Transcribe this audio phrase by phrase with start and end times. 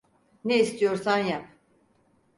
[0.45, 1.45] Ne istiyorsan yap.